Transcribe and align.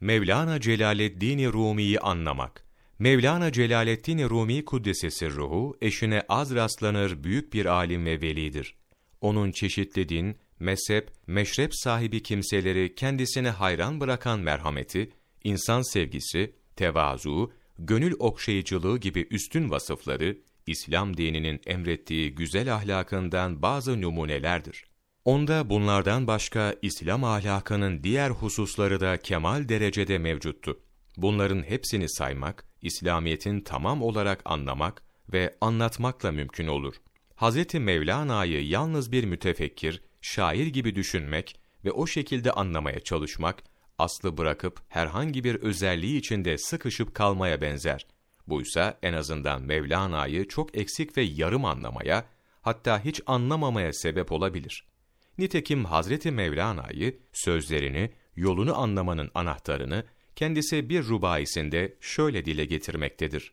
Mevlana 0.00 0.60
Celaleddin 0.60 1.52
Rumi'yi 1.52 2.00
anlamak. 2.00 2.64
Mevlana 2.98 3.52
Celaleddin 3.52 4.28
Rumi 4.28 4.64
Kuddesesi 4.64 5.30
ruhu, 5.30 5.78
eşine 5.80 6.22
az 6.28 6.54
rastlanır 6.54 7.24
büyük 7.24 7.52
bir 7.52 7.66
alim 7.66 8.06
ve 8.06 8.20
velidir. 8.20 8.74
Onun 9.20 9.52
çeşitli 9.52 10.08
din, 10.08 10.36
mezhep, 10.60 11.10
meşrep 11.26 11.74
sahibi 11.74 12.22
kimseleri 12.22 12.94
kendisine 12.94 13.50
hayran 13.50 14.00
bırakan 14.00 14.40
merhameti, 14.40 15.10
insan 15.44 15.92
sevgisi, 15.92 16.54
tevazu, 16.76 17.52
gönül 17.78 18.12
okşayıcılığı 18.18 18.98
gibi 18.98 19.26
üstün 19.30 19.70
vasıfları, 19.70 20.38
İslam 20.66 21.16
dininin 21.16 21.60
emrettiği 21.66 22.34
güzel 22.34 22.74
ahlakından 22.74 23.62
bazı 23.62 24.02
numunelerdir. 24.02 24.89
Onda 25.24 25.70
bunlardan 25.70 26.26
başka 26.26 26.74
İslam 26.82 27.24
ahlakının 27.24 28.02
diğer 28.02 28.30
hususları 28.30 29.00
da 29.00 29.16
kemal 29.16 29.68
derecede 29.68 30.18
mevcuttu. 30.18 30.80
Bunların 31.16 31.62
hepsini 31.62 32.08
saymak, 32.08 32.64
İslamiyet'in 32.82 33.60
tamam 33.60 34.02
olarak 34.02 34.42
anlamak 34.44 35.02
ve 35.32 35.56
anlatmakla 35.60 36.32
mümkün 36.32 36.66
olur. 36.66 36.94
Hz. 37.36 37.74
Mevlana'yı 37.74 38.66
yalnız 38.66 39.12
bir 39.12 39.24
mütefekkir, 39.24 40.02
şair 40.20 40.66
gibi 40.66 40.94
düşünmek 40.94 41.60
ve 41.84 41.92
o 41.92 42.06
şekilde 42.06 42.52
anlamaya 42.52 43.00
çalışmak, 43.00 43.62
aslı 43.98 44.36
bırakıp 44.36 44.80
herhangi 44.88 45.44
bir 45.44 45.54
özelliği 45.54 46.18
içinde 46.18 46.58
sıkışıp 46.58 47.14
kalmaya 47.14 47.60
benzer. 47.60 48.06
Buysa 48.46 48.98
en 49.02 49.12
azından 49.12 49.62
Mevlana'yı 49.62 50.48
çok 50.48 50.78
eksik 50.78 51.16
ve 51.16 51.22
yarım 51.22 51.64
anlamaya, 51.64 52.24
hatta 52.62 53.04
hiç 53.04 53.20
anlamamaya 53.26 53.92
sebep 53.92 54.32
olabilir. 54.32 54.90
Nitekim 55.38 55.84
Hazreti 55.84 56.30
Mevlana'yı, 56.30 57.18
sözlerini, 57.32 58.10
yolunu 58.36 58.78
anlamanın 58.78 59.30
anahtarını 59.34 60.04
kendisi 60.36 60.88
bir 60.88 61.04
rubaisinde 61.04 61.96
şöyle 62.00 62.44
dile 62.44 62.64
getirmektedir. 62.64 63.52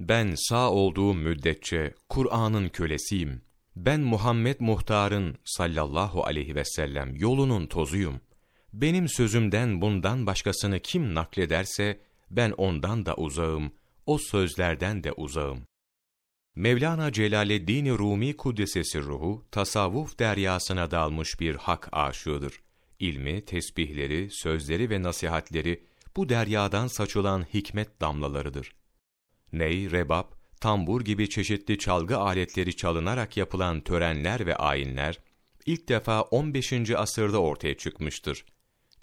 Ben 0.00 0.34
sağ 0.36 0.70
olduğum 0.70 1.14
müddetçe 1.14 1.94
Kur'an'ın 2.08 2.68
kölesiyim. 2.68 3.42
Ben 3.76 4.00
Muhammed 4.00 4.56
Muhtar'ın 4.60 5.38
sallallahu 5.44 6.24
aleyhi 6.24 6.54
ve 6.54 6.64
sellem 6.64 7.16
yolunun 7.16 7.66
tozuyum. 7.66 8.20
Benim 8.72 9.08
sözümden 9.08 9.80
bundan 9.80 10.26
başkasını 10.26 10.80
kim 10.80 11.14
naklederse 11.14 12.00
ben 12.30 12.50
ondan 12.50 13.06
da 13.06 13.14
uzağım, 13.14 13.72
o 14.06 14.18
sözlerden 14.18 15.04
de 15.04 15.12
uzağım. 15.12 15.69
Mevlana 16.60 17.12
Celaleddin 17.12 17.98
Rumi 17.98 18.36
Kuddesesi 18.36 19.02
ruhu, 19.02 19.44
tasavvuf 19.50 20.18
deryasına 20.18 20.90
dalmış 20.90 21.40
bir 21.40 21.54
hak 21.54 21.88
aşığıdır. 21.92 22.60
İlmi, 22.98 23.44
tesbihleri, 23.44 24.28
sözleri 24.30 24.90
ve 24.90 25.02
nasihatleri 25.02 25.84
bu 26.16 26.28
deryadan 26.28 26.86
saçılan 26.86 27.46
hikmet 27.54 28.00
damlalarıdır. 28.00 28.72
Ney, 29.52 29.90
rebap, 29.90 30.34
tambur 30.60 31.00
gibi 31.00 31.30
çeşitli 31.30 31.78
çalgı 31.78 32.18
aletleri 32.18 32.76
çalınarak 32.76 33.36
yapılan 33.36 33.80
törenler 33.80 34.46
ve 34.46 34.56
ayinler, 34.56 35.18
ilk 35.66 35.88
defa 35.88 36.22
15. 36.22 36.90
asırda 36.90 37.42
ortaya 37.42 37.76
çıkmıştır. 37.76 38.44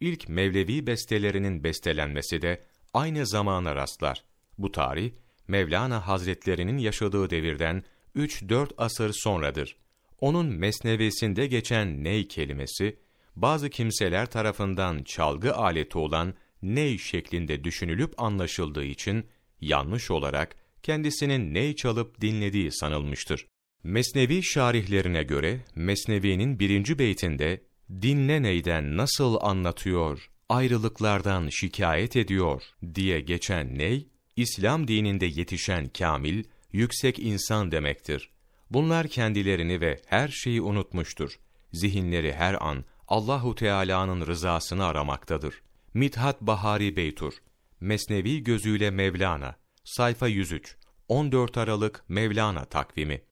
İlk 0.00 0.28
Mevlevi 0.28 0.86
bestelerinin 0.86 1.64
bestelenmesi 1.64 2.42
de 2.42 2.64
aynı 2.94 3.26
zamana 3.26 3.74
rastlar. 3.74 4.24
Bu 4.58 4.72
tarih, 4.72 5.12
Mevlana 5.52 6.06
Hazretlerinin 6.06 6.78
yaşadığı 6.78 7.30
devirden 7.30 7.84
3-4 8.16 8.70
asır 8.78 9.12
sonradır. 9.12 9.76
Onun 10.20 10.46
mesnevesinde 10.46 11.46
geçen 11.46 12.04
ney 12.04 12.28
kelimesi, 12.28 12.96
bazı 13.36 13.70
kimseler 13.70 14.30
tarafından 14.30 15.02
çalgı 15.02 15.54
aleti 15.54 15.98
olan 15.98 16.34
ney 16.62 16.98
şeklinde 16.98 17.64
düşünülüp 17.64 18.22
anlaşıldığı 18.22 18.84
için 18.84 19.26
yanlış 19.60 20.10
olarak 20.10 20.56
kendisinin 20.82 21.54
ney 21.54 21.76
çalıp 21.76 22.20
dinlediği 22.20 22.72
sanılmıştır. 22.72 23.46
Mesnevi 23.84 24.42
şarihlerine 24.42 25.22
göre 25.22 25.60
Mesnevi'nin 25.74 26.58
birinci 26.58 26.98
beytinde 26.98 27.62
dinle 28.02 28.42
neyden 28.42 28.96
nasıl 28.96 29.38
anlatıyor, 29.40 30.30
ayrılıklardan 30.48 31.48
şikayet 31.48 32.16
ediyor 32.16 32.62
diye 32.94 33.20
geçen 33.20 33.78
ney, 33.78 34.08
İslam 34.42 34.88
dininde 34.88 35.26
yetişen 35.26 35.88
kamil, 35.88 36.44
yüksek 36.72 37.18
insan 37.18 37.72
demektir. 37.72 38.30
Bunlar 38.70 39.08
kendilerini 39.08 39.80
ve 39.80 40.00
her 40.06 40.28
şeyi 40.28 40.62
unutmuştur. 40.62 41.38
Zihinleri 41.72 42.32
her 42.32 42.66
an 42.66 42.84
Allahu 43.08 43.54
Teala'nın 43.54 44.26
rızasını 44.26 44.84
aramaktadır. 44.84 45.62
Mithat 45.94 46.40
Bahari 46.40 46.96
Beytur, 46.96 47.34
Mesnevi 47.80 48.42
gözüyle 48.42 48.90
Mevlana, 48.90 49.56
sayfa 49.84 50.28
103, 50.28 50.76
14 51.08 51.58
Aralık 51.58 52.04
Mevlana 52.08 52.64
takvimi 52.64 53.22